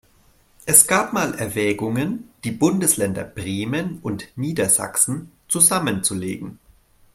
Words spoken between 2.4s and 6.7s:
die Bundesländer Bremen und Niedersachsen zusammenzulegen.